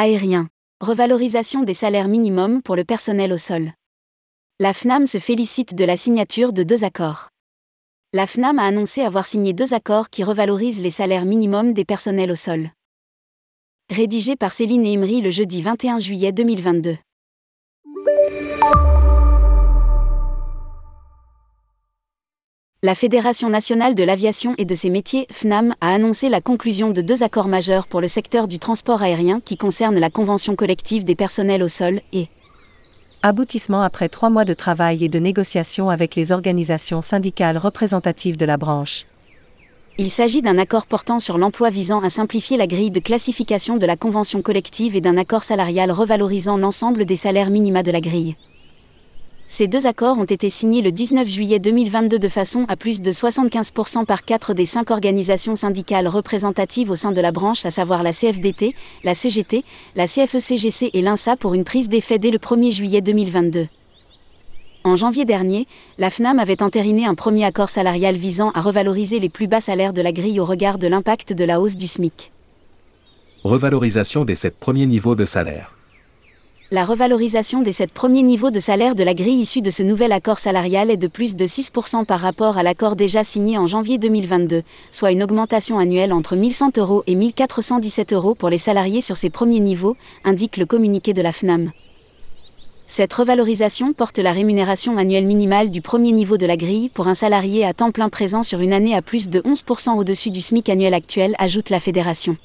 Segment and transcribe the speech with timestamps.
[0.00, 0.46] Aérien.
[0.80, 3.72] Revalorisation des salaires minimums pour le personnel au sol.
[4.60, 7.30] La FNAM se félicite de la signature de deux accords.
[8.12, 12.30] La FNAM a annoncé avoir signé deux accords qui revalorisent les salaires minimums des personnels
[12.30, 12.70] au sol.
[13.90, 16.96] Rédigé par Céline Imri le jeudi 21 juillet 2022.
[22.84, 27.00] La Fédération nationale de l'aviation et de ses métiers, FNAM, a annoncé la conclusion de
[27.00, 31.16] deux accords majeurs pour le secteur du transport aérien qui concernent la convention collective des
[31.16, 32.28] personnels au sol et
[33.24, 38.46] Aboutissement après trois mois de travail et de négociations avec les organisations syndicales représentatives de
[38.46, 39.06] la branche.
[39.98, 43.86] Il s'agit d'un accord portant sur l'emploi visant à simplifier la grille de classification de
[43.86, 48.36] la convention collective et d'un accord salarial revalorisant l'ensemble des salaires minima de la grille.
[49.58, 53.10] Ces deux accords ont été signés le 19 juillet 2022 de façon à plus de
[53.10, 58.04] 75% par quatre des cinq organisations syndicales représentatives au sein de la branche, à savoir
[58.04, 59.64] la CFDT, la CGT,
[59.96, 63.66] la CFECGC et l'INSA pour une prise d'effet dès le 1er juillet 2022.
[64.84, 65.66] En janvier dernier,
[65.98, 69.92] la FNAM avait entériné un premier accord salarial visant à revaloriser les plus bas salaires
[69.92, 72.30] de la grille au regard de l'impact de la hausse du SMIC.
[73.42, 75.74] Revalorisation des sept premiers niveaux de salaire
[76.70, 80.12] la revalorisation des sept premiers niveaux de salaire de la grille issue de ce nouvel
[80.12, 83.96] accord salarial est de plus de 6% par rapport à l'accord déjà signé en janvier
[83.96, 89.16] 2022, soit une augmentation annuelle entre 1100 euros et 1417 euros pour les salariés sur
[89.16, 91.72] ces premiers niveaux, indique le communiqué de la FNAM.
[92.86, 97.14] Cette revalorisation porte la rémunération annuelle minimale du premier niveau de la grille pour un
[97.14, 100.68] salarié à temps plein présent sur une année à plus de 11% au-dessus du SMIC
[100.68, 102.36] annuel actuel, ajoute la fédération.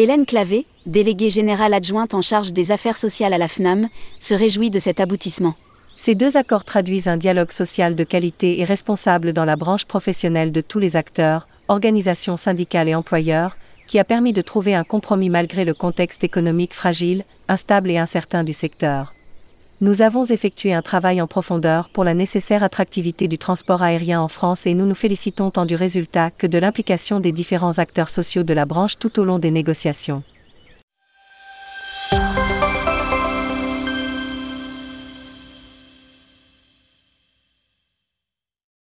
[0.00, 3.88] Hélène Clavé, déléguée générale adjointe en charge des affaires sociales à la FNAM,
[4.20, 5.56] se réjouit de cet aboutissement.
[5.96, 10.52] Ces deux accords traduisent un dialogue social de qualité et responsable dans la branche professionnelle
[10.52, 13.56] de tous les acteurs, organisations syndicales et employeurs,
[13.88, 18.44] qui a permis de trouver un compromis malgré le contexte économique fragile, instable et incertain
[18.44, 19.14] du secteur.
[19.80, 24.26] Nous avons effectué un travail en profondeur pour la nécessaire attractivité du transport aérien en
[24.26, 28.42] France et nous nous félicitons tant du résultat que de l'implication des différents acteurs sociaux
[28.42, 30.24] de la branche tout au long des négociations.